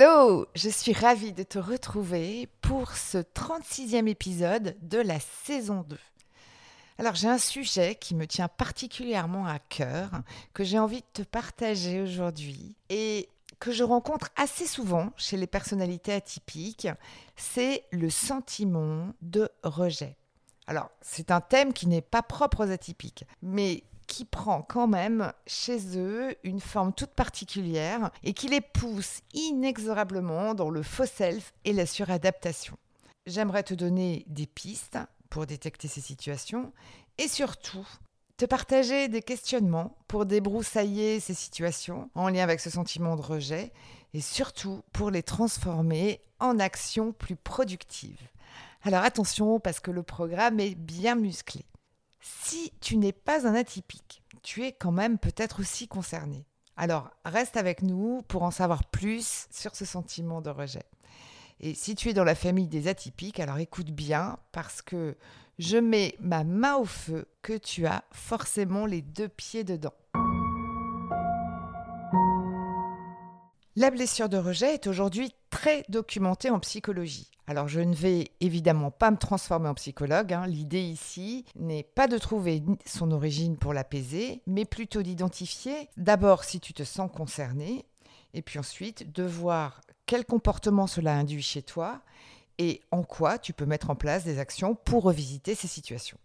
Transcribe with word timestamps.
Hello, 0.00 0.46
je 0.54 0.68
suis 0.68 0.92
ravie 0.92 1.32
de 1.32 1.42
te 1.42 1.58
retrouver 1.58 2.48
pour 2.60 2.92
ce 2.92 3.18
36e 3.18 4.06
épisode 4.06 4.76
de 4.80 4.98
la 4.98 5.18
saison 5.18 5.84
2. 5.88 5.98
Alors 6.98 7.16
j'ai 7.16 7.26
un 7.26 7.38
sujet 7.38 7.96
qui 7.96 8.14
me 8.14 8.28
tient 8.28 8.46
particulièrement 8.46 9.44
à 9.44 9.58
cœur, 9.58 10.10
que 10.54 10.62
j'ai 10.62 10.78
envie 10.78 11.00
de 11.00 11.06
te 11.14 11.22
partager 11.22 12.00
aujourd'hui 12.00 12.76
et 12.90 13.28
que 13.58 13.72
je 13.72 13.82
rencontre 13.82 14.28
assez 14.36 14.68
souvent 14.68 15.10
chez 15.16 15.36
les 15.36 15.48
personnalités 15.48 16.12
atypiques, 16.12 16.86
c'est 17.34 17.84
le 17.90 18.08
sentiment 18.08 19.08
de 19.20 19.48
rejet. 19.64 20.16
Alors, 20.68 20.92
c'est 21.00 21.32
un 21.32 21.40
thème 21.40 21.72
qui 21.72 21.88
n'est 21.88 22.02
pas 22.02 22.22
propre 22.22 22.64
aux 22.64 22.70
atypiques, 22.70 23.24
mais 23.42 23.82
qui 24.08 24.24
prend 24.24 24.62
quand 24.62 24.88
même 24.88 25.32
chez 25.46 25.96
eux 25.96 26.34
une 26.42 26.60
forme 26.60 26.92
toute 26.92 27.10
particulière 27.10 28.10
et 28.24 28.32
qui 28.32 28.48
les 28.48 28.60
pousse 28.60 29.20
inexorablement 29.34 30.54
dans 30.54 30.70
le 30.70 30.82
faux 30.82 31.06
self 31.06 31.52
et 31.64 31.72
la 31.72 31.86
suradaptation. 31.86 32.76
J'aimerais 33.26 33.62
te 33.62 33.74
donner 33.74 34.24
des 34.26 34.46
pistes 34.46 34.98
pour 35.30 35.46
détecter 35.46 35.86
ces 35.86 36.00
situations 36.00 36.72
et 37.18 37.28
surtout 37.28 37.86
te 38.38 38.46
partager 38.46 39.08
des 39.08 39.20
questionnements 39.20 39.96
pour 40.08 40.24
débroussailler 40.24 41.20
ces 41.20 41.34
situations 41.34 42.10
en 42.14 42.28
lien 42.28 42.42
avec 42.42 42.60
ce 42.60 42.70
sentiment 42.70 43.16
de 43.16 43.22
rejet 43.22 43.72
et 44.14 44.20
surtout 44.20 44.82
pour 44.92 45.10
les 45.10 45.22
transformer 45.22 46.20
en 46.40 46.58
actions 46.58 47.12
plus 47.12 47.36
productives. 47.36 48.28
Alors 48.82 49.02
attention 49.02 49.60
parce 49.60 49.80
que 49.80 49.90
le 49.90 50.02
programme 50.02 50.60
est 50.60 50.76
bien 50.76 51.16
musclé. 51.16 51.64
Si 52.20 52.72
tu 52.80 52.96
n'es 52.96 53.12
pas 53.12 53.46
un 53.46 53.54
atypique, 53.54 54.22
tu 54.42 54.64
es 54.64 54.72
quand 54.72 54.92
même 54.92 55.18
peut-être 55.18 55.60
aussi 55.60 55.88
concerné. 55.88 56.46
Alors, 56.76 57.10
reste 57.24 57.56
avec 57.56 57.82
nous 57.82 58.22
pour 58.28 58.42
en 58.42 58.50
savoir 58.50 58.84
plus 58.84 59.46
sur 59.50 59.74
ce 59.74 59.84
sentiment 59.84 60.40
de 60.40 60.50
rejet. 60.50 60.84
Et 61.60 61.74
si 61.74 61.96
tu 61.96 62.08
es 62.08 62.14
dans 62.14 62.24
la 62.24 62.36
famille 62.36 62.68
des 62.68 62.86
atypiques, 62.86 63.40
alors 63.40 63.58
écoute 63.58 63.90
bien 63.90 64.38
parce 64.52 64.80
que 64.80 65.16
je 65.58 65.76
mets 65.76 66.14
ma 66.20 66.44
main 66.44 66.76
au 66.76 66.84
feu 66.84 67.26
que 67.42 67.56
tu 67.56 67.86
as 67.86 68.04
forcément 68.12 68.86
les 68.86 69.02
deux 69.02 69.28
pieds 69.28 69.64
dedans. 69.64 69.94
La 73.74 73.90
blessure 73.90 74.28
de 74.28 74.36
rejet 74.36 74.74
est 74.74 74.86
aujourd'hui 74.86 75.32
très 75.50 75.84
documentée 75.88 76.50
en 76.50 76.60
psychologie. 76.60 77.30
Alors 77.46 77.66
je 77.66 77.80
ne 77.80 77.94
vais 77.94 78.30
évidemment 78.40 78.90
pas 78.90 79.10
me 79.10 79.16
transformer 79.16 79.68
en 79.68 79.74
psychologue. 79.74 80.32
Hein. 80.32 80.46
L'idée 80.46 80.82
ici 80.82 81.46
n'est 81.56 81.82
pas 81.82 82.06
de 82.06 82.18
trouver 82.18 82.62
son 82.84 83.10
origine 83.10 83.56
pour 83.56 83.72
l'apaiser, 83.72 84.42
mais 84.46 84.64
plutôt 84.66 85.02
d'identifier 85.02 85.88
d'abord 85.96 86.44
si 86.44 86.60
tu 86.60 86.74
te 86.74 86.84
sens 86.84 87.10
concerné, 87.10 87.86
et 88.34 88.42
puis 88.42 88.58
ensuite 88.58 89.10
de 89.12 89.22
voir 89.22 89.80
quel 90.04 90.26
comportement 90.26 90.86
cela 90.86 91.14
induit 91.14 91.42
chez 91.42 91.62
toi 91.62 92.02
et 92.58 92.82
en 92.90 93.02
quoi 93.02 93.38
tu 93.38 93.52
peux 93.52 93.66
mettre 93.66 93.90
en 93.90 93.94
place 93.94 94.24
des 94.24 94.38
actions 94.38 94.74
pour 94.74 95.04
revisiter 95.04 95.54
ces 95.54 95.68
situations. 95.68 96.18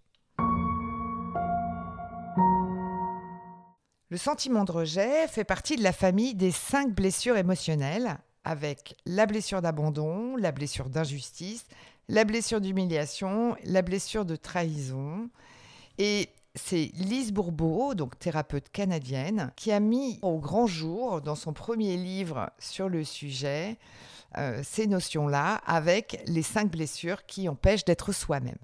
Le 4.10 4.18
sentiment 4.18 4.64
de 4.64 4.72
rejet 4.72 5.28
fait 5.28 5.44
partie 5.44 5.76
de 5.76 5.84
la 5.84 5.94
famille 5.94 6.36
des 6.36 6.52
cinq 6.52 6.94
blessures 6.94 7.38
émotionnelles 7.38 8.20
avec 8.44 8.96
la 9.06 9.26
blessure 9.26 9.62
d'abandon, 9.62 10.36
la 10.36 10.52
blessure 10.52 10.90
d'injustice, 10.90 11.66
la 12.10 12.26
blessure 12.26 12.62
d'humiliation, 12.62 13.56
la 13.64 13.82
blessure 13.82 14.26
de 14.26 14.36
trahison. 14.36 15.30
Et 15.98 16.30
c'est 16.56 16.92
Lise 16.96 17.32
Bourbeau, 17.32 17.96
donc 17.96 18.20
thérapeute 18.20 18.70
canadienne, 18.70 19.52
qui 19.56 19.72
a 19.72 19.80
mis 19.80 20.20
au 20.22 20.40
grand 20.40 20.68
jour 20.68 21.22
dans 21.22 21.36
son 21.36 21.54
premier 21.54 21.98
livre 21.98 22.52
sur 22.60 22.90
le 22.90 23.04
sujet 23.04 23.78
euh, 24.38 24.62
ces 24.64 24.88
notions-là 24.88 25.62
avec 25.66 26.24
les 26.26 26.42
cinq 26.42 26.72
blessures 26.72 27.26
qui 27.26 27.48
empêchent 27.48 27.86
d'être 27.86 28.12
soi-même. 28.12 28.58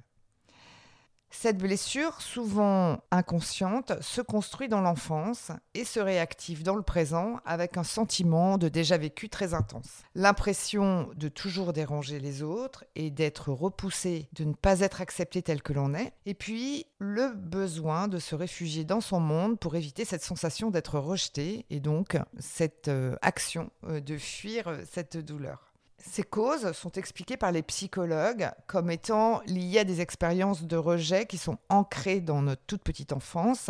Cette 1.31 1.57
blessure, 1.57 2.21
souvent 2.21 2.99
inconsciente, 3.11 3.93
se 4.01 4.21
construit 4.21 4.67
dans 4.67 4.81
l'enfance 4.81 5.51
et 5.73 5.85
se 5.85 5.99
réactive 5.99 6.63
dans 6.63 6.75
le 6.75 6.81
présent 6.81 7.39
avec 7.45 7.77
un 7.77 7.83
sentiment 7.83 8.57
de 8.57 8.67
déjà 8.67 8.97
vécu 8.97 9.29
très 9.29 9.53
intense. 9.53 10.03
L'impression 10.15 11.09
de 11.15 11.27
toujours 11.27 11.71
déranger 11.71 12.19
les 12.19 12.41
autres 12.41 12.83
et 12.95 13.11
d'être 13.11 13.51
repoussé, 13.51 14.27
de 14.33 14.43
ne 14.43 14.53
pas 14.53 14.79
être 14.79 15.01
accepté 15.01 15.41
tel 15.41 15.61
que 15.61 15.73
l'on 15.73 15.93
est, 15.93 16.13
et 16.25 16.33
puis 16.33 16.85
le 16.97 17.33
besoin 17.33 18.07
de 18.07 18.19
se 18.19 18.35
réfugier 18.35 18.83
dans 18.83 19.01
son 19.01 19.19
monde 19.19 19.59
pour 19.59 19.75
éviter 19.75 20.05
cette 20.05 20.23
sensation 20.23 20.71
d'être 20.71 20.99
rejeté 20.99 21.65
et 21.69 21.79
donc 21.79 22.17
cette 22.39 22.87
euh, 22.87 23.15
action 23.21 23.69
euh, 23.85 24.01
de 24.01 24.17
fuir 24.17 24.67
euh, 24.67 24.83
cette 24.91 25.17
douleur. 25.17 25.68
Ces 26.01 26.23
causes 26.23 26.71
sont 26.71 26.91
expliquées 26.91 27.37
par 27.37 27.51
les 27.51 27.61
psychologues 27.61 28.51
comme 28.67 28.89
étant 28.89 29.41
liées 29.45 29.79
à 29.79 29.83
des 29.83 30.01
expériences 30.01 30.63
de 30.63 30.77
rejet 30.77 31.25
qui 31.25 31.37
sont 31.37 31.57
ancrées 31.67 32.21
dans 32.21 32.41
notre 32.41 32.61
toute 32.65 32.83
petite 32.83 33.11
enfance. 33.11 33.69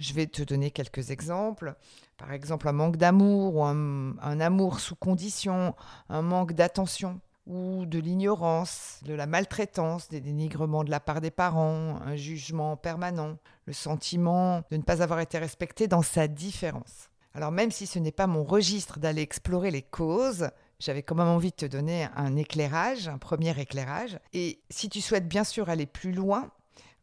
Je 0.00 0.12
vais 0.12 0.26
te 0.26 0.42
donner 0.42 0.70
quelques 0.70 1.10
exemples. 1.10 1.74
Par 2.18 2.32
exemple, 2.32 2.68
un 2.68 2.72
manque 2.72 2.96
d'amour 2.96 3.56
ou 3.56 3.64
un, 3.64 4.40
amour 4.40 4.80
sous 4.80 4.96
condition, 4.96 5.74
un 6.08 6.22
manque 6.22 6.52
d'attention 6.52 7.20
ou 7.46 7.84
de 7.86 7.98
l'ignorance, 7.98 9.00
de 9.04 9.14
la 9.14 9.26
maltraitance, 9.26 10.08
des 10.08 10.20
dénigrements 10.20 10.82
de 10.82 10.90
la 10.90 11.00
part 11.00 11.20
des 11.20 11.30
parents, 11.30 12.00
un 12.04 12.16
jugement 12.16 12.76
permanent, 12.76 13.36
le 13.66 13.72
sentiment 13.72 14.62
de 14.70 14.76
ne 14.76 14.82
pas 14.82 15.02
avoir 15.02 15.20
été 15.20 15.38
respecté 15.38 15.86
dans 15.86 16.02
sa 16.02 16.26
différence. 16.26 17.10
Alors 17.34 17.52
même 17.52 17.70
si 17.70 17.86
ce 17.86 17.98
n'est 17.98 18.12
pas 18.12 18.26
mon 18.26 18.44
registre 18.44 18.98
d'aller 18.98 19.22
explorer 19.22 19.70
les 19.70 19.82
causes, 19.82 20.48
j'avais 20.84 21.02
quand 21.02 21.14
même 21.14 21.28
envie 21.28 21.50
de 21.50 21.56
te 21.56 21.66
donner 21.66 22.08
un 22.14 22.36
éclairage, 22.36 23.08
un 23.08 23.16
premier 23.16 23.58
éclairage. 23.58 24.18
Et 24.34 24.60
si 24.68 24.90
tu 24.90 25.00
souhaites 25.00 25.26
bien 25.26 25.44
sûr 25.44 25.70
aller 25.70 25.86
plus 25.86 26.12
loin, 26.12 26.50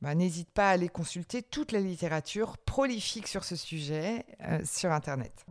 bah, 0.01 0.13
n'hésite 0.13 0.51
pas 0.51 0.69
à 0.69 0.73
aller 0.73 0.87
consulter 0.87 1.41
toute 1.41 1.71
la 1.71 1.79
littérature 1.79 2.59
prolifique 2.59 3.27
sur 3.27 3.43
ce 3.43 3.55
sujet 3.55 4.25
euh, 4.43 4.59
sur 4.65 4.91
Internet. 4.91 5.45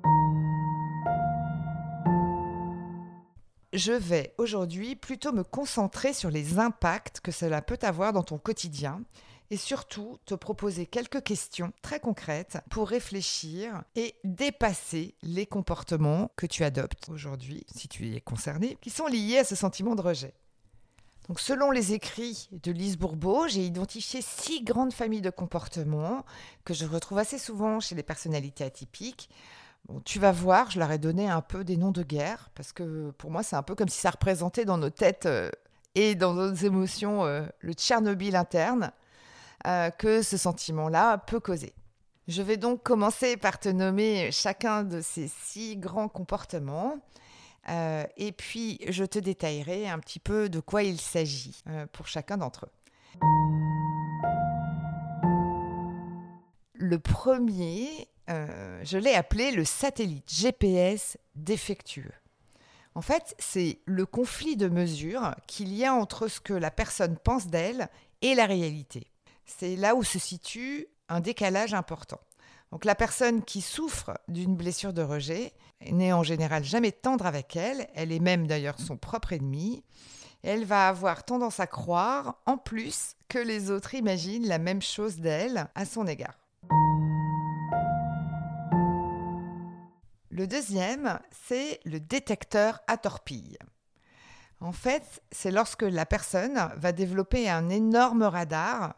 Je 3.73 3.93
vais 3.93 4.33
aujourd'hui 4.39 4.95
plutôt 4.95 5.33
me 5.33 5.43
concentrer 5.43 6.13
sur 6.13 6.31
les 6.31 6.59
impacts 6.59 7.21
que 7.21 7.33
cela 7.33 7.63
peut 7.63 7.79
avoir 7.83 8.13
dans 8.13 8.25
ton 8.25 8.39
quotidien 8.39 9.03
et 9.51 9.57
surtout 9.57 10.19
te 10.27 10.35
proposer 10.35 10.87
quelques 10.87 11.23
questions 11.23 11.73
très 11.83 12.01
concrètes 12.01 12.59
pour 12.71 12.89
réfléchir 12.89 13.83
et 13.97 14.15
dépasser 14.25 15.15
les 15.23 15.47
comportements 15.47 16.31
que 16.37 16.47
tu 16.47 16.65
adoptes 16.65 17.09
aujourd'hui, 17.09 17.65
si 17.75 17.89
tu 17.89 18.15
es 18.15 18.21
concerné, 18.21 18.79
qui 18.81 18.91
sont 18.91 19.07
liés 19.07 19.39
à 19.39 19.45
ce 19.45 19.57
sentiment 19.57 19.97
de 19.97 20.03
rejet. 20.03 20.35
Donc, 21.29 21.39
selon 21.39 21.71
les 21.71 21.93
écrits 21.93 22.49
de 22.51 22.73
Lise 22.73 22.97
Bourbeau, 22.97 23.47
j'ai 23.47 23.65
identifié 23.65 24.21
six 24.21 24.65
grandes 24.65 24.93
familles 24.93 25.21
de 25.21 25.31
comportements 25.31 26.25
que 26.65 26.75
je 26.75 26.87
retrouve 26.87 27.19
assez 27.19 27.39
souvent 27.39 27.79
chez 27.79 27.95
les 27.95 28.03
personnalités 28.03 28.65
atypiques. 28.65 29.31
Bon, 29.87 30.01
tu 30.01 30.19
vas 30.19 30.33
voir, 30.33 30.71
je 30.71 30.79
leur 30.79 30.91
ai 30.91 30.99
donné 30.99 31.29
un 31.29 31.41
peu 31.41 31.63
des 31.63 31.77
noms 31.77 31.93
de 31.93 32.03
guerre, 32.03 32.51
parce 32.55 32.73
que 32.73 33.11
pour 33.13 33.31
moi, 33.31 33.43
c'est 33.43 33.57
un 33.57 33.63
peu 33.63 33.75
comme 33.75 33.89
si 33.89 34.01
ça 34.01 34.11
représentait 34.11 34.65
dans 34.65 34.79
nos 34.79 34.91
têtes 34.91 35.27
euh, 35.27 35.51
et 35.95 36.15
dans 36.15 36.35
nos 36.35 36.53
émotions 36.53 37.25
euh, 37.25 37.47
le 37.61 37.75
Tchernobyl 37.75 38.35
interne. 38.35 38.93
Euh, 39.67 39.91
que 39.91 40.23
ce 40.23 40.39
sentiment-là 40.39 41.19
peut 41.19 41.41
causer. 41.41 41.75
Je 42.29 42.41
vais 42.41 42.57
donc 42.57 42.83
commencer 42.83 43.37
par 43.37 43.59
te 43.59 43.69
nommer 43.69 44.31
chacun 44.33 44.85
de 44.85 45.03
ces 45.03 45.29
six 45.29 45.77
grands 45.77 46.09
comportements. 46.09 46.99
Euh, 47.69 48.05
et 48.17 48.33
puis, 48.33 48.79
je 48.89 49.05
te 49.05 49.19
détaillerai 49.19 49.87
un 49.87 49.99
petit 49.99 50.19
peu 50.19 50.49
de 50.49 50.61
quoi 50.61 50.83
il 50.83 50.99
s'agit 50.99 51.63
euh, 51.67 51.85
pour 51.93 52.07
chacun 52.07 52.39
d'entre 52.39 52.67
eux. 52.67 52.71
Le 56.75 56.99
premier, 56.99 58.09
je 58.29 58.97
l'ai 58.97 59.15
appelé 59.15 59.51
le 59.51 59.65
satellite 59.67 60.33
GPS 60.33 61.19
défectueux. 61.35 62.15
En 62.95 63.03
fait, 63.03 63.35
c'est 63.39 63.81
le 63.85 64.07
conflit 64.07 64.57
de 64.57 64.69
mesure 64.69 65.35
qu'il 65.47 65.75
y 65.75 65.85
a 65.85 65.93
entre 65.93 66.29
ce 66.29 66.41
que 66.41 66.55
la 66.55 66.71
personne 66.71 67.19
pense 67.19 67.49
d'elle 67.49 67.91
et 68.23 68.35
la 68.35 68.47
réalité. 68.47 69.10
C'est 69.59 69.77
là 69.77 69.95
où 69.95 70.05
se 70.05 70.19
situe 70.19 70.87
un 71.09 71.21
décalage 71.21 71.75
important. 71.75 72.21
Donc 72.71 72.85
la 72.85 72.95
personne 72.95 73.43
qui 73.43 73.61
souffre 73.61 74.13
d'une 74.29 74.55
blessure 74.55 74.93
de 74.93 75.03
rejet 75.03 75.53
n'est 75.91 76.13
en 76.13 76.23
général 76.23 76.63
jamais 76.63 76.93
tendre 76.93 77.27
avec 77.27 77.57
elle, 77.57 77.89
elle 77.95 78.13
est 78.13 78.21
même 78.21 78.47
d'ailleurs 78.47 78.79
son 78.79 78.97
propre 78.97 79.33
ennemi. 79.33 79.83
Elle 80.43 80.65
va 80.65 80.89
avoir 80.89 81.25
tendance 81.25 81.59
à 81.59 81.67
croire, 81.67 82.41
en 82.47 82.57
plus, 82.57 83.17
que 83.29 83.39
les 83.39 83.71
autres 83.71 83.95
imaginent 83.95 84.47
la 84.47 84.59
même 84.59 84.81
chose 84.81 85.17
d'elle 85.17 85.69
à 85.75 85.85
son 85.85 86.07
égard. 86.07 86.39
Le 90.31 90.47
deuxième, 90.47 91.19
c'est 91.47 91.81
le 91.85 91.99
détecteur 91.99 92.81
à 92.87 92.97
torpille. 92.97 93.59
En 94.61 94.73
fait, 94.73 95.23
c'est 95.33 95.51
lorsque 95.51 95.83
la 95.83 96.07
personne 96.07 96.71
va 96.77 96.93
développer 96.93 97.51
un 97.51 97.69
énorme 97.69 98.23
radar, 98.23 98.95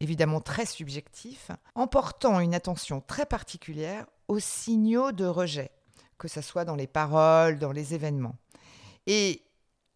évidemment 0.00 0.40
très 0.40 0.66
subjectif, 0.66 1.50
en 1.74 1.86
portant 1.86 2.40
une 2.40 2.54
attention 2.54 3.00
très 3.00 3.26
particulière 3.26 4.06
aux 4.28 4.38
signaux 4.38 5.12
de 5.12 5.24
rejet, 5.24 5.70
que 6.18 6.28
ce 6.28 6.40
soit 6.40 6.64
dans 6.64 6.76
les 6.76 6.86
paroles, 6.86 7.58
dans 7.58 7.72
les 7.72 7.94
événements. 7.94 8.36
Et 9.06 9.42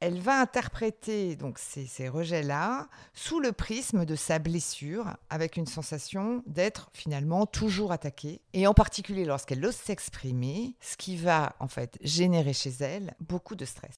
elle 0.01 0.19
va 0.19 0.41
interpréter 0.41 1.37
donc 1.37 1.59
ces, 1.59 2.09
rejets-là 2.09 2.89
sous 3.13 3.39
le 3.39 3.53
prisme 3.53 4.07
de 4.07 4.17
sa 4.17 4.39
blessure, 4.39 5.17
avec 5.29 5.57
une 5.57 5.67
sensation 5.67 6.43
d'être 6.47 6.91
finalement 6.95 7.45
toujours 7.45 7.93
attaquée, 7.93 8.41
et 8.55 8.67
en 8.67 8.73
particulier 8.73 9.27
lorsqu'elle 9.27 9.65
ose 9.65 9.77
s'exprimer, 9.77 10.75
ce 10.81 10.97
qui 10.97 11.17
va 11.17 11.55
en 11.61 11.69
fait 11.69 11.99
générer 12.01 12.55
chez 12.55 12.73
elle 12.81 13.15
beaucoup 13.21 13.57
de 13.57 13.67
stress. 13.67 13.95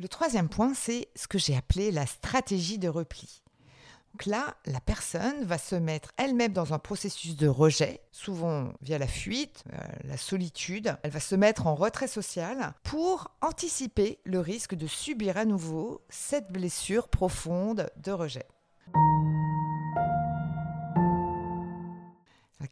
Le 0.00 0.08
troisième 0.08 0.48
point, 0.48 0.74
c'est 0.74 1.08
ce 1.16 1.26
que 1.26 1.38
j'ai 1.38 1.56
appelé 1.56 1.90
la 1.90 2.06
stratégie 2.06 2.78
de 2.78 2.88
repli. 2.88 3.42
Donc 4.12 4.26
là, 4.26 4.56
la 4.64 4.80
personne 4.80 5.44
va 5.44 5.58
se 5.58 5.74
mettre 5.74 6.12
elle-même 6.16 6.52
dans 6.52 6.72
un 6.72 6.78
processus 6.78 7.36
de 7.36 7.48
rejet, 7.48 8.00
souvent 8.12 8.72
via 8.80 8.98
la 8.98 9.08
fuite, 9.08 9.64
euh, 9.72 9.76
la 10.04 10.16
solitude. 10.16 10.96
Elle 11.02 11.10
va 11.10 11.20
se 11.20 11.34
mettre 11.34 11.66
en 11.66 11.74
retrait 11.74 12.06
social 12.06 12.74
pour 12.84 13.32
anticiper 13.42 14.20
le 14.24 14.38
risque 14.38 14.76
de 14.76 14.86
subir 14.86 15.36
à 15.36 15.44
nouveau 15.44 16.00
cette 16.08 16.52
blessure 16.52 17.08
profonde 17.08 17.90
de 17.96 18.12
rejet. 18.12 18.46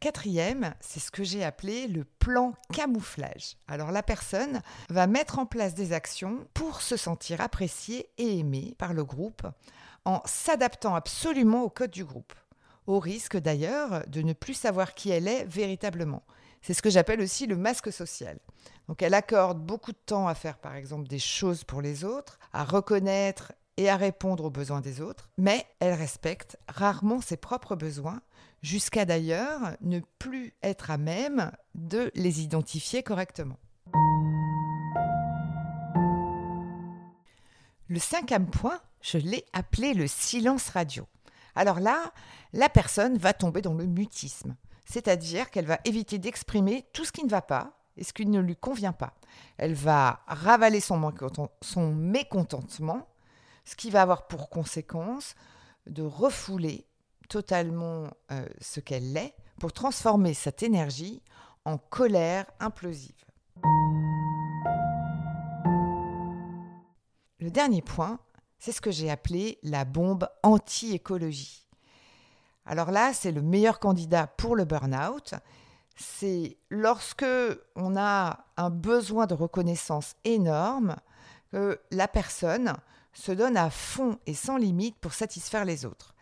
Quatrième, 0.00 0.74
c'est 0.80 1.00
ce 1.00 1.10
que 1.10 1.24
j'ai 1.24 1.44
appelé 1.44 1.88
le 1.88 2.04
plan 2.04 2.54
camouflage. 2.72 3.56
Alors 3.68 3.90
la 3.90 4.02
personne 4.02 4.62
va 4.88 5.06
mettre 5.06 5.38
en 5.38 5.46
place 5.46 5.74
des 5.74 5.92
actions 5.92 6.46
pour 6.54 6.82
se 6.82 6.96
sentir 6.96 7.40
appréciée 7.40 8.08
et 8.18 8.38
aimée 8.38 8.74
par 8.78 8.94
le 8.94 9.04
groupe 9.04 9.46
en 10.04 10.22
s'adaptant 10.24 10.94
absolument 10.94 11.62
au 11.62 11.70
code 11.70 11.90
du 11.90 12.04
groupe, 12.04 12.32
au 12.86 13.00
risque 13.00 13.36
d'ailleurs 13.36 14.04
de 14.06 14.22
ne 14.22 14.32
plus 14.32 14.54
savoir 14.54 14.94
qui 14.94 15.10
elle 15.10 15.28
est 15.28 15.44
véritablement. 15.44 16.22
C'est 16.62 16.74
ce 16.74 16.82
que 16.82 16.90
j'appelle 16.90 17.20
aussi 17.20 17.46
le 17.46 17.56
masque 17.56 17.92
social. 17.92 18.38
Donc 18.88 19.02
elle 19.02 19.14
accorde 19.14 19.60
beaucoup 19.60 19.92
de 19.92 19.98
temps 20.06 20.28
à 20.28 20.34
faire 20.34 20.58
par 20.58 20.76
exemple 20.76 21.08
des 21.08 21.18
choses 21.18 21.64
pour 21.64 21.82
les 21.82 22.04
autres, 22.04 22.38
à 22.52 22.64
reconnaître 22.64 23.52
et 23.76 23.88
à 23.88 23.96
répondre 23.96 24.44
aux 24.44 24.50
besoins 24.50 24.80
des 24.80 25.00
autres, 25.00 25.30
mais 25.38 25.66
elle 25.80 25.94
respecte 25.94 26.58
rarement 26.68 27.20
ses 27.20 27.36
propres 27.36 27.76
besoins, 27.76 28.20
jusqu'à 28.62 29.04
d'ailleurs 29.04 29.76
ne 29.80 30.00
plus 30.18 30.54
être 30.62 30.90
à 30.90 30.98
même 30.98 31.52
de 31.74 32.10
les 32.14 32.40
identifier 32.42 33.02
correctement. 33.02 33.58
Le 37.88 38.00
cinquième 38.00 38.50
point, 38.50 38.80
je 39.00 39.18
l'ai 39.18 39.44
appelé 39.52 39.94
le 39.94 40.08
silence 40.08 40.70
radio. 40.70 41.06
Alors 41.54 41.78
là, 41.78 42.12
la 42.52 42.68
personne 42.68 43.16
va 43.16 43.32
tomber 43.32 43.62
dans 43.62 43.74
le 43.74 43.86
mutisme, 43.86 44.56
c'est-à-dire 44.84 45.50
qu'elle 45.50 45.66
va 45.66 45.78
éviter 45.84 46.18
d'exprimer 46.18 46.84
tout 46.92 47.04
ce 47.04 47.12
qui 47.12 47.24
ne 47.24 47.30
va 47.30 47.42
pas 47.42 47.78
et 47.96 48.04
ce 48.04 48.12
qui 48.12 48.26
ne 48.26 48.40
lui 48.40 48.56
convient 48.56 48.92
pas. 48.92 49.14
Elle 49.56 49.74
va 49.74 50.20
ravaler 50.26 50.80
son, 50.80 50.98
mécontentement, 51.94 53.06
ce 53.66 53.76
qui 53.76 53.90
va 53.90 54.00
avoir 54.00 54.26
pour 54.26 54.48
conséquence 54.48 55.34
de 55.86 56.02
refouler 56.02 56.86
totalement 57.28 58.08
euh, 58.30 58.46
ce 58.60 58.80
qu'elle 58.80 59.16
est 59.16 59.34
pour 59.60 59.72
transformer 59.72 60.32
cette 60.32 60.62
énergie 60.62 61.22
en 61.64 61.76
colère 61.76 62.46
implosive. 62.60 63.12
Le 67.40 67.50
dernier 67.50 67.82
point, 67.82 68.18
c'est 68.58 68.72
ce 68.72 68.80
que 68.80 68.90
j'ai 68.90 69.10
appelé 69.10 69.58
la 69.62 69.84
bombe 69.84 70.28
anti-écologie. 70.42 71.66
Alors 72.64 72.90
là, 72.90 73.12
c'est 73.12 73.32
le 73.32 73.42
meilleur 73.42 73.78
candidat 73.78 74.26
pour 74.26 74.56
le 74.56 74.64
burn-out. 74.64 75.34
C'est 75.96 76.56
lorsque 76.70 77.24
on 77.74 77.96
a 77.96 78.46
un 78.56 78.70
besoin 78.70 79.26
de 79.26 79.34
reconnaissance 79.34 80.14
énorme 80.24 80.96
que 81.52 81.80
la 81.90 82.08
personne 82.08 82.76
se 83.16 83.32
donne 83.32 83.56
à 83.56 83.70
fond 83.70 84.18
et 84.26 84.34
sans 84.34 84.56
limite 84.56 84.96
pour 84.98 85.14
satisfaire 85.14 85.64
les 85.64 85.84
autres. 85.84 86.14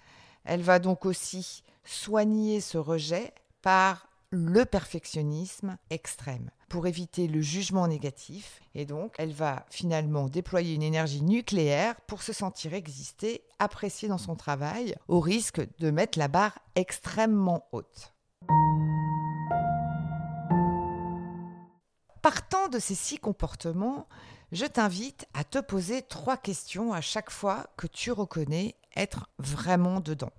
Elle 0.44 0.62
va 0.62 0.78
donc 0.78 1.06
aussi 1.06 1.64
soigner 1.84 2.60
ce 2.60 2.78
rejet 2.78 3.32
par 3.62 4.08
le 4.30 4.64
perfectionnisme 4.64 5.76
extrême 5.90 6.50
pour 6.68 6.86
éviter 6.86 7.28
le 7.28 7.40
jugement 7.40 7.86
négatif. 7.86 8.60
Et 8.74 8.84
donc, 8.84 9.14
elle 9.18 9.32
va 9.32 9.64
finalement 9.70 10.28
déployer 10.28 10.74
une 10.74 10.82
énergie 10.82 11.22
nucléaire 11.22 12.00
pour 12.02 12.22
se 12.22 12.32
sentir 12.32 12.74
exister, 12.74 13.42
appréciée 13.58 14.08
dans 14.08 14.18
son 14.18 14.34
travail, 14.34 14.94
au 15.08 15.20
risque 15.20 15.62
de 15.78 15.90
mettre 15.90 16.18
la 16.18 16.28
barre 16.28 16.58
extrêmement 16.74 17.66
haute. 17.72 18.12
Partant 22.22 22.68
de 22.68 22.78
ces 22.78 22.94
six 22.94 23.18
comportements, 23.18 24.08
je 24.54 24.66
t'invite 24.66 25.26
à 25.34 25.42
te 25.42 25.58
poser 25.58 26.02
trois 26.02 26.36
questions 26.36 26.92
à 26.92 27.00
chaque 27.00 27.30
fois 27.30 27.66
que 27.76 27.88
tu 27.88 28.12
reconnais 28.12 28.76
être 28.96 29.28
vraiment 29.38 29.98
dedans. 29.98 30.32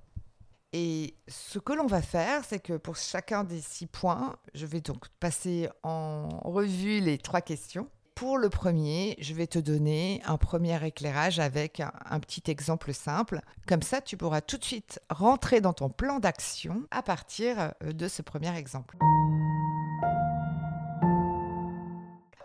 Et 0.71 1.15
ce 1.27 1.59
que 1.59 1.73
l'on 1.73 1.85
va 1.85 2.01
faire, 2.01 2.43
c'est 2.47 2.59
que 2.59 2.77
pour 2.77 2.95
chacun 2.95 3.43
des 3.43 3.61
six 3.61 3.87
points, 3.87 4.37
je 4.53 4.65
vais 4.65 4.79
donc 4.79 5.09
passer 5.19 5.69
en 5.83 6.29
revue 6.43 7.01
les 7.01 7.17
trois 7.17 7.41
questions. 7.41 7.89
Pour 8.13 8.37
le 8.37 8.49
premier, 8.49 9.17
je 9.19 9.33
vais 9.33 9.47
te 9.47 9.59
donner 9.59 10.21
un 10.25 10.37
premier 10.37 10.81
éclairage 10.85 11.39
avec 11.39 11.81
un, 11.81 12.19
petit 12.21 12.49
exemple 12.49 12.93
simple. 12.93 13.41
Comme 13.67 13.81
ça, 13.81 13.99
tu 13.99 14.15
pourras 14.15 14.39
tout 14.39 14.57
de 14.57 14.63
suite 14.63 15.01
rentrer 15.09 15.59
dans 15.59 15.73
ton 15.73 15.89
plan 15.89 16.19
d'action 16.19 16.83
à 16.91 17.03
partir 17.03 17.73
euh, 17.83 17.91
de 17.91 18.07
ce 18.07 18.21
premier 18.21 18.57
exemple. 18.57 18.97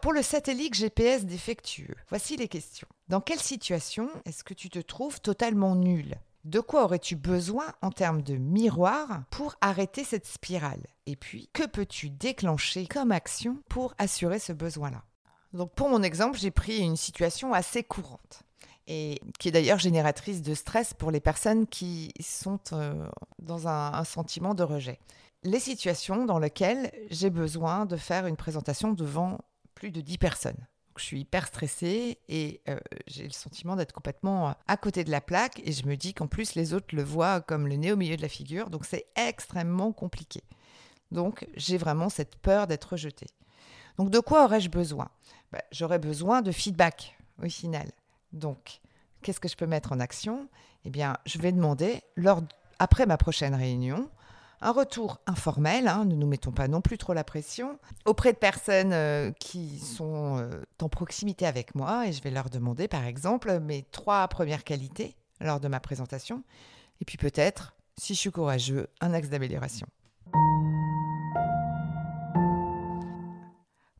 Pour 0.02 0.14
le 0.14 0.22
satellite 0.22 0.72
GPS 0.72 1.26
défectueux, 1.26 1.94
voici 2.08 2.36
les 2.36 2.48
questions. 2.48 2.88
Dans 3.08 3.20
quelle 3.20 3.40
situation 3.40 4.08
est-ce 4.24 4.42
que 4.42 4.54
tu 4.54 4.70
te 4.70 4.78
trouves 4.78 5.20
totalement 5.20 5.76
nul? 5.76 6.16
De 6.44 6.60
quoi 6.60 6.84
aurais-tu 6.84 7.16
besoin 7.16 7.66
en 7.82 7.90
termes 7.90 8.22
de 8.22 8.36
miroir 8.36 9.24
pour 9.30 9.56
arrêter 9.60 10.04
cette 10.04 10.24
spirale? 10.24 10.86
Et 11.04 11.16
puis, 11.16 11.50
que 11.52 11.66
peux-tu 11.66 12.08
déclencher 12.08 12.86
comme 12.86 13.12
action 13.12 13.58
pour 13.68 13.92
assurer 13.98 14.38
ce 14.38 14.54
besoin-là? 14.54 15.04
Donc 15.52 15.74
pour 15.74 15.90
mon 15.90 16.02
exemple, 16.02 16.38
j'ai 16.38 16.50
pris 16.50 16.78
une 16.78 16.96
situation 16.96 17.52
assez 17.52 17.82
courante 17.82 18.44
et 18.86 19.20
qui 19.38 19.48
est 19.48 19.52
d'ailleurs 19.52 19.78
génératrice 19.78 20.40
de 20.40 20.54
stress 20.54 20.94
pour 20.94 21.10
les 21.10 21.20
personnes 21.20 21.66
qui 21.66 22.14
sont 22.20 22.60
euh, 22.72 23.06
dans 23.38 23.68
un, 23.68 23.92
un 23.92 24.04
sentiment 24.04 24.54
de 24.54 24.62
rejet. 24.62 24.98
Les 25.42 25.60
situations 25.60 26.24
dans 26.24 26.38
lesquelles 26.38 26.90
j'ai 27.10 27.30
besoin 27.30 27.84
de 27.84 27.96
faire 27.96 28.26
une 28.26 28.36
présentation 28.36 28.92
devant 28.92 29.38
plus 29.74 29.90
de 29.90 30.00
10 30.00 30.18
personnes 30.18 30.66
je 31.00 31.06
suis 31.06 31.20
hyper 31.20 31.46
stressée 31.46 32.18
et 32.28 32.60
euh, 32.68 32.78
j'ai 33.06 33.24
le 33.24 33.30
sentiment 33.30 33.74
d'être 33.74 33.92
complètement 33.92 34.50
euh, 34.50 34.52
à 34.68 34.76
côté 34.76 35.02
de 35.02 35.10
la 35.10 35.20
plaque 35.20 35.60
et 35.64 35.72
je 35.72 35.86
me 35.86 35.96
dis 35.96 36.14
qu'en 36.14 36.26
plus 36.26 36.54
les 36.54 36.74
autres 36.74 36.94
le 36.94 37.02
voient 37.02 37.40
comme 37.40 37.66
le 37.66 37.76
nez 37.76 37.92
au 37.92 37.96
milieu 37.96 38.16
de 38.16 38.22
la 38.22 38.28
figure, 38.28 38.70
donc 38.70 38.84
c'est 38.84 39.06
extrêmement 39.16 39.92
compliqué. 39.92 40.42
Donc 41.10 41.46
j'ai 41.56 41.78
vraiment 41.78 42.08
cette 42.08 42.36
peur 42.36 42.66
d'être 42.66 42.92
rejetée. 42.92 43.28
Donc 43.96 44.10
de 44.10 44.20
quoi 44.20 44.44
aurais-je 44.44 44.68
besoin? 44.68 45.08
Bah, 45.52 45.62
J'aurais 45.72 45.98
besoin 45.98 46.42
de 46.42 46.52
feedback 46.52 47.18
au 47.42 47.48
final. 47.48 47.90
Donc 48.32 48.80
qu'est-ce 49.22 49.40
que 49.40 49.48
je 49.48 49.56
peux 49.56 49.66
mettre 49.66 49.92
en 49.92 50.00
action? 50.00 50.48
Eh 50.84 50.90
bien 50.90 51.16
je 51.24 51.38
vais 51.38 51.52
demander, 51.52 52.02
après 52.78 53.06
ma 53.06 53.16
prochaine 53.16 53.54
réunion, 53.54 54.08
un 54.62 54.72
retour 54.72 55.18
informel, 55.26 55.88
hein, 55.88 56.04
ne 56.04 56.14
nous 56.14 56.26
mettons 56.26 56.52
pas 56.52 56.68
non 56.68 56.80
plus 56.80 56.98
trop 56.98 57.14
la 57.14 57.24
pression, 57.24 57.78
auprès 58.04 58.32
de 58.32 58.38
personnes 58.38 58.92
euh, 58.92 59.32
qui 59.32 59.78
sont 59.78 60.38
euh, 60.38 60.62
en 60.80 60.88
proximité 60.88 61.46
avec 61.46 61.74
moi 61.74 62.06
et 62.06 62.12
je 62.12 62.22
vais 62.22 62.30
leur 62.30 62.50
demander 62.50 62.86
par 62.86 63.04
exemple 63.04 63.58
mes 63.60 63.84
trois 63.90 64.28
premières 64.28 64.64
qualités. 64.64 65.16
lors 65.40 65.60
de 65.60 65.68
ma 65.68 65.80
présentation. 65.80 66.42
Et 67.00 67.06
puis 67.06 67.16
peut-être, 67.16 67.74
si 67.96 68.14
je 68.14 68.18
suis 68.18 68.30
courageux, 68.30 68.88
un 69.00 69.14
axe 69.14 69.30
d'amélioration. 69.30 69.86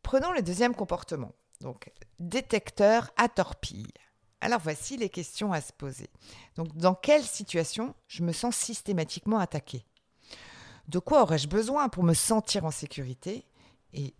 Prenons 0.02 0.32
le 0.32 0.42
deuxième 0.42 0.74
comportement, 0.74 1.32
donc 1.62 1.90
détecteur 2.18 3.10
à 3.16 3.28
torpille. 3.28 3.92
Alors 4.42 4.60
voici 4.60 4.98
les 4.98 5.08
questions 5.08 5.52
à 5.52 5.62
se 5.62 5.72
poser. 5.72 6.10
Donc 6.56 6.76
dans 6.76 6.94
quelle 6.94 7.22
situation 7.22 7.94
je 8.08 8.22
me 8.22 8.32
sens 8.32 8.56
systématiquement 8.56 9.38
attaqué 9.38 9.86
De 10.88 10.99
quoi 10.99 11.22
aurais-je 11.22 11.49
besoin 11.49 11.88
pour 11.88 12.02
me 12.02 12.14
sentir 12.14 12.64
en 12.64 12.70
sécurité 12.70 13.44
Et 13.92 14.14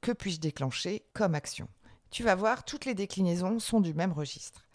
que 0.00 0.12
puis-je 0.12 0.40
déclencher 0.40 1.04
comme 1.12 1.34
action? 1.34 1.68
Tu 2.10 2.22
vas 2.22 2.34
voir, 2.34 2.64
toutes 2.64 2.84
les 2.84 2.94
déclinaisons 2.94 3.58
sont 3.58 3.80
du 3.80 3.94
même 3.94 4.12
registre. 4.12 4.68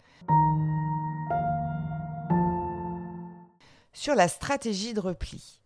Sur 3.92 4.14
la 4.14 4.28
stratégie 4.28 4.94
de 4.94 5.00
repli, 5.00 5.60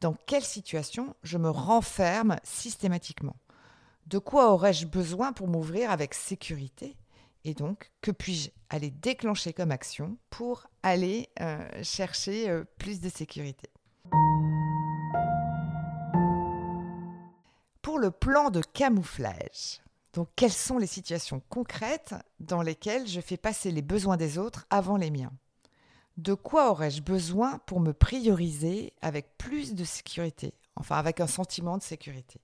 dans 0.00 0.14
quelle 0.26 0.44
situation 0.44 1.14
je 1.22 1.38
me 1.38 1.50
renferme 1.50 2.36
systématiquement? 2.44 3.36
De 4.06 4.18
quoi 4.18 4.52
aurais-je 4.52 4.86
besoin 4.86 5.32
pour 5.32 5.48
m'ouvrir 5.48 5.90
avec 5.90 6.14
sécurité? 6.14 6.96
Et 7.44 7.54
donc, 7.54 7.90
que 8.02 8.10
puis-je 8.10 8.50
aller 8.70 8.90
déclencher 8.90 9.52
comme 9.52 9.70
action 9.70 10.16
pour 10.30 10.66
aller 10.82 11.28
euh, 11.40 11.68
chercher 11.82 12.48
euh, 12.48 12.64
plus 12.78 13.00
de 13.00 13.08
sécurité? 13.08 13.70
Le 18.06 18.12
plan 18.12 18.50
de 18.50 18.60
camouflage, 18.60 19.80
donc 20.12 20.28
quelles 20.36 20.52
sont 20.52 20.78
les 20.78 20.86
situations 20.86 21.42
concrètes 21.48 22.14
dans 22.38 22.62
lesquelles 22.62 23.08
je 23.08 23.20
fais 23.20 23.36
passer 23.36 23.72
les 23.72 23.82
besoins 23.82 24.16
des 24.16 24.38
autres 24.38 24.64
avant 24.70 24.96
les 24.96 25.10
miens? 25.10 25.32
De 26.16 26.32
quoi 26.32 26.70
aurais-je 26.70 27.02
besoin 27.02 27.58
pour 27.66 27.80
me 27.80 27.92
prioriser 27.92 28.92
avec 29.02 29.36
plus 29.38 29.74
de 29.74 29.82
sécurité? 29.82 30.54
Enfin, 30.76 30.98
avec 30.98 31.18
un 31.18 31.26
sentiment 31.26 31.78
de 31.78 31.82
sécurité. 31.82 32.40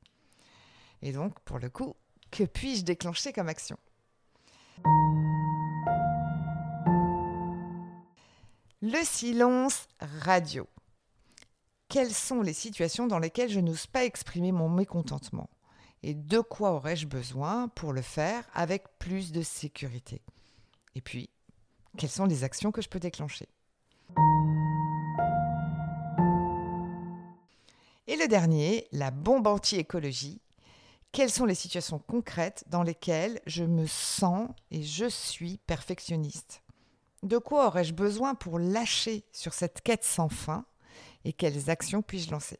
Et 1.00 1.12
donc, 1.12 1.38
pour 1.44 1.60
le 1.60 1.70
coup, 1.70 1.94
que 2.32 2.42
puis-je 2.42 2.82
déclencher 2.82 3.32
comme 3.32 3.48
action? 3.48 3.76
Le 8.80 9.04
silence 9.04 9.86
radio. 10.00 10.66
Quelles 11.92 12.14
sont 12.14 12.40
les 12.40 12.54
situations 12.54 13.06
dans 13.06 13.18
lesquelles 13.18 13.50
je 13.50 13.60
n'ose 13.60 13.86
pas 13.86 14.06
exprimer 14.06 14.50
mon 14.50 14.70
mécontentement 14.70 15.50
Et 16.02 16.14
de 16.14 16.40
quoi 16.40 16.72
aurais-je 16.72 17.06
besoin 17.06 17.68
pour 17.68 17.92
le 17.92 18.00
faire 18.00 18.46
avec 18.54 18.84
plus 18.98 19.30
de 19.30 19.42
sécurité? 19.42 20.22
Et 20.94 21.02
puis, 21.02 21.28
quelles 21.98 22.08
sont 22.08 22.24
les 22.24 22.44
actions 22.44 22.72
que 22.72 22.80
je 22.80 22.88
peux 22.88 22.98
déclencher? 22.98 23.46
Et 28.06 28.16
le 28.16 28.26
dernier, 28.26 28.88
la 28.92 29.10
bombe 29.10 29.46
anti-écologie. 29.46 30.40
Quelles 31.12 31.28
sont 31.28 31.44
les 31.44 31.54
situations 31.54 31.98
concrètes 31.98 32.64
dans 32.68 32.82
lesquelles 32.82 33.38
je 33.44 33.64
me 33.64 33.86
sens 33.86 34.48
et 34.70 34.82
je 34.82 35.10
suis 35.10 35.58
perfectionniste? 35.66 36.62
De 37.22 37.36
quoi 37.36 37.66
aurais-je 37.66 37.92
besoin 37.92 38.34
pour 38.34 38.58
lâcher 38.58 39.26
sur 39.30 39.52
cette 39.52 39.82
quête 39.82 40.04
sans 40.04 40.30
fin? 40.30 40.64
Et 41.24 41.32
quelles 41.32 41.70
actions 41.70 42.02
puis-je 42.02 42.30
lancer? 42.30 42.58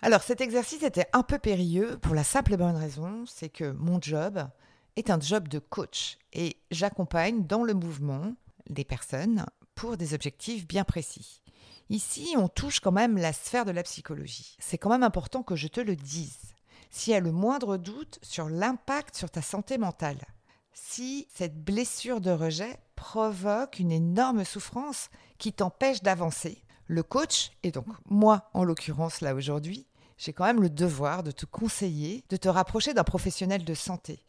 Alors 0.00 0.22
cet 0.22 0.40
exercice 0.40 0.82
était 0.82 1.08
un 1.12 1.22
peu 1.22 1.38
périlleux 1.38 1.98
pour 1.98 2.14
la 2.14 2.24
simple 2.24 2.54
et 2.54 2.56
bonne 2.56 2.76
raison, 2.76 3.24
c'est 3.26 3.48
que 3.48 3.72
mon 3.72 4.00
job 4.00 4.48
est 4.96 5.10
un 5.10 5.18
job 5.18 5.48
de 5.48 5.58
coach 5.58 6.18
et 6.32 6.56
j'accompagne 6.70 7.46
dans 7.46 7.64
le 7.64 7.74
mouvement 7.74 8.34
des 8.70 8.84
personnes 8.84 9.44
pour 9.74 9.96
des 9.96 10.14
objectifs 10.14 10.66
bien 10.66 10.84
précis. 10.84 11.42
Ici, 11.90 12.34
on 12.36 12.48
touche 12.48 12.80
quand 12.80 12.92
même 12.92 13.16
la 13.16 13.32
sphère 13.32 13.64
de 13.64 13.70
la 13.70 13.82
psychologie. 13.82 14.56
C'est 14.58 14.76
quand 14.76 14.90
même 14.90 15.02
important 15.02 15.42
que 15.42 15.56
je 15.56 15.68
te 15.68 15.80
le 15.80 15.96
dise 15.96 16.54
s'il 16.90 17.12
y 17.12 17.16
a 17.16 17.20
le 17.20 17.32
moindre 17.32 17.76
doute 17.76 18.18
sur 18.22 18.48
l'impact 18.48 19.16
sur 19.16 19.30
ta 19.30 19.42
santé 19.42 19.78
mentale. 19.78 20.24
Si 20.72 21.26
cette 21.34 21.62
blessure 21.62 22.20
de 22.20 22.30
rejet 22.30 22.78
provoque 22.94 23.78
une 23.78 23.92
énorme 23.92 24.44
souffrance 24.44 25.10
qui 25.38 25.52
t'empêche 25.52 26.02
d'avancer, 26.02 26.62
le 26.88 27.02
coach, 27.02 27.52
et 27.62 27.70
donc 27.70 27.86
moi 28.06 28.50
en 28.54 28.64
l'occurrence 28.64 29.20
là 29.20 29.34
aujourd'hui, 29.34 29.86
j'ai 30.16 30.32
quand 30.32 30.44
même 30.44 30.60
le 30.60 30.70
devoir 30.70 31.22
de 31.22 31.30
te 31.30 31.46
conseiller, 31.46 32.24
de 32.28 32.36
te 32.36 32.48
rapprocher 32.48 32.92
d'un 32.92 33.04
professionnel 33.04 33.64
de 33.64 33.74
santé, 33.74 34.24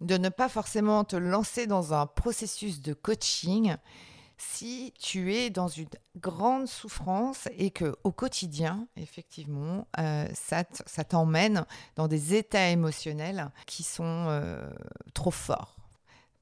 de 0.00 0.16
ne 0.16 0.28
pas 0.28 0.48
forcément 0.48 1.02
te 1.04 1.16
lancer 1.16 1.66
dans 1.66 1.94
un 1.94 2.06
processus 2.06 2.80
de 2.80 2.94
coaching 2.94 3.76
si 4.38 4.92
tu 4.98 5.34
es 5.34 5.48
dans 5.48 5.68
une 5.68 5.88
grande 6.16 6.66
souffrance 6.66 7.48
et 7.56 7.70
que 7.70 7.96
au 8.04 8.12
quotidien, 8.12 8.86
effectivement, 8.96 9.88
euh, 9.98 10.28
ça 10.34 11.04
t'emmène 11.04 11.64
dans 11.96 12.06
des 12.06 12.34
états 12.34 12.68
émotionnels 12.68 13.50
qui 13.66 13.82
sont 13.82 14.26
euh, 14.28 14.70
trop 15.14 15.30
forts. 15.30 15.76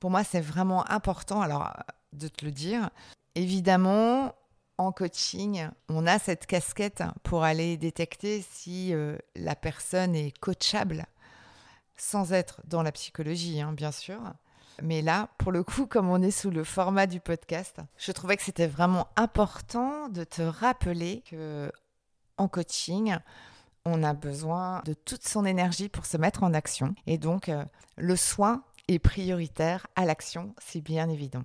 Pour 0.00 0.10
moi, 0.10 0.24
c'est 0.24 0.40
vraiment 0.40 0.88
important 0.90 1.40
alors 1.40 1.72
de 2.12 2.28
te 2.28 2.44
le 2.44 2.50
dire. 2.50 2.90
Évidemment, 3.36 4.34
en 4.78 4.92
coaching, 4.92 5.68
on 5.88 6.06
a 6.06 6.18
cette 6.18 6.46
casquette 6.46 7.02
pour 7.22 7.44
aller 7.44 7.76
détecter 7.76 8.44
si 8.50 8.92
euh, 8.92 9.16
la 9.36 9.54
personne 9.54 10.14
est 10.14 10.36
coachable, 10.38 11.06
sans 11.96 12.32
être 12.32 12.60
dans 12.64 12.82
la 12.82 12.92
psychologie, 12.92 13.60
hein, 13.60 13.72
bien 13.72 13.92
sûr. 13.92 14.20
Mais 14.82 15.02
là, 15.02 15.28
pour 15.38 15.52
le 15.52 15.62
coup, 15.62 15.86
comme 15.90 16.10
on 16.10 16.22
est 16.22 16.30
sous 16.30 16.50
le 16.50 16.64
format 16.64 17.06
du 17.06 17.20
podcast, 17.20 17.78
je 17.96 18.12
trouvais 18.12 18.36
que 18.36 18.42
c'était 18.42 18.66
vraiment 18.66 19.08
important 19.16 20.08
de 20.08 20.24
te 20.24 20.42
rappeler 20.42 21.22
que 21.30 21.70
en 22.36 22.48
coaching, 22.48 23.16
on 23.84 24.02
a 24.02 24.12
besoin 24.12 24.82
de 24.84 24.94
toute 24.94 25.26
son 25.26 25.44
énergie 25.44 25.88
pour 25.88 26.06
se 26.06 26.16
mettre 26.16 26.42
en 26.42 26.52
action. 26.52 26.94
Et 27.06 27.18
donc, 27.18 27.48
euh, 27.48 27.64
le 27.96 28.16
soin 28.16 28.64
est 28.88 28.98
prioritaire 28.98 29.86
à 29.94 30.04
l'action, 30.04 30.54
c'est 30.58 30.80
bien 30.80 31.08
évident. 31.08 31.44